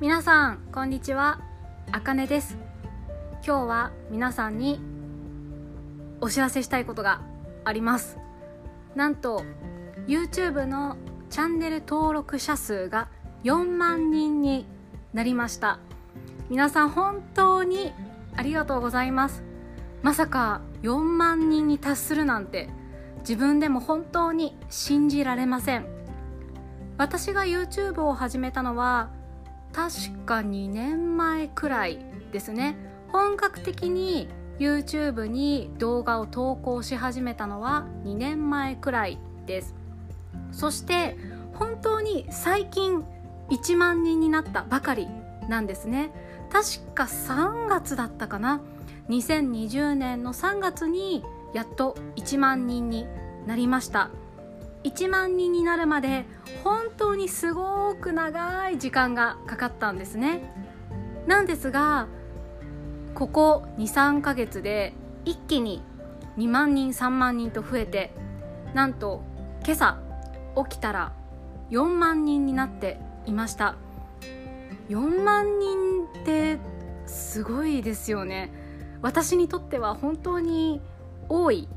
[0.00, 1.40] 皆さんこんにちは。
[1.92, 2.56] あかねです。
[3.46, 4.80] 今日は皆さんに
[6.22, 7.20] お知らせしたいことが
[7.66, 8.16] あります。
[8.94, 9.44] なんと
[10.06, 10.96] YouTube の
[11.28, 13.08] チャンネル登録者数が
[13.44, 14.64] 4万人に
[15.12, 15.78] なりました。
[16.48, 17.92] 皆さん本当に
[18.36, 19.42] ありがとうございます。
[20.00, 22.70] まさか4万人に達するなんて
[23.18, 25.84] 自分でも本当に信じられません。
[26.96, 29.10] 私が YouTube を始めたのは
[29.72, 31.98] 確か2年前くらい
[32.32, 32.76] ですね。
[33.12, 39.74] 本格的に YouTube に動画を投稿し始めたのは2年前くらいです。
[40.52, 41.16] そして
[41.54, 43.04] 本当に最近
[43.50, 45.08] 1万人になったばかり
[45.48, 46.10] なんですね。
[46.50, 48.60] 確か3月だったかな。
[49.08, 53.06] 2020年の3月にやっと1万人に
[53.46, 54.10] なりました。
[54.84, 56.24] 1万人になるまで
[56.64, 60.54] 本当にすごく長い時間がかかったんですね。
[61.26, 62.06] なんですが
[63.14, 65.82] ここ23ヶ月で一気に
[66.38, 68.12] 2万人3万人と増えて
[68.72, 69.22] なんと
[69.64, 69.98] 今朝
[70.68, 71.12] 起きたら
[71.70, 73.76] 4万人になっていました。
[74.88, 76.58] 4万人って
[77.06, 78.52] すごいですよね。
[79.02, 80.80] 私にとっては本当に
[81.28, 81.68] 多い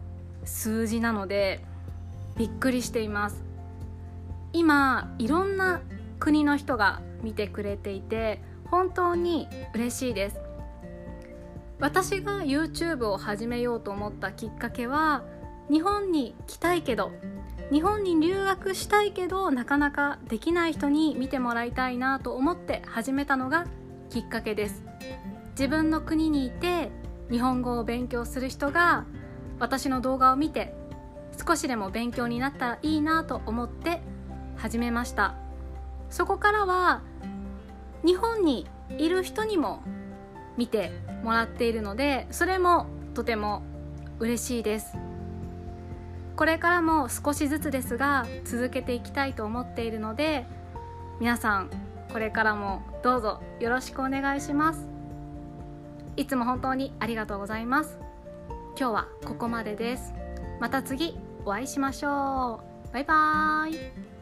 [0.45, 1.63] 数字なので
[2.37, 3.43] びっくりしています。
[4.53, 5.81] 今いろんな
[6.19, 10.39] 国の人が見てくれていて本当に嬉しいです。
[11.79, 15.23] 私が YouTube を始めようと思ったきっかけは
[15.69, 17.11] 日本に来たいけど
[17.71, 23.65] 日本に留学したいけどなかなかできない人に見てもらいたいなと思って始めたのが
[24.09, 24.83] きっかけです。
[25.51, 26.89] 自分の国にいて
[27.29, 29.05] 日本語を勉強する人が
[29.59, 30.75] 私の動画を見て
[31.37, 34.01] 少しでも勉強になったらいいなと思って
[34.57, 35.35] 始めました。
[36.09, 37.01] そこからは
[38.05, 38.67] 日本に
[38.97, 39.81] いる人にも
[40.57, 40.91] 見て
[41.23, 43.63] もらっているのでそれもとても
[44.19, 44.95] 嬉しいです。
[46.35, 50.45] これからも少しずつですが続けていきたいと思っているので
[51.19, 51.69] 皆さん
[52.11, 54.87] これからもどうぞよろしくお願いします。
[56.15, 57.97] いつも本当にありがとうございます。
[58.77, 60.22] 今日はここまでです。
[60.63, 62.93] また次お会いしましょう。
[62.93, 64.12] バイバーイ。